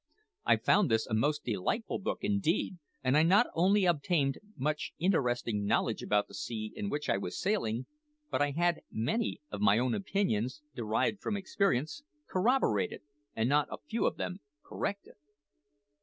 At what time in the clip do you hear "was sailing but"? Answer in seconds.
7.19-8.41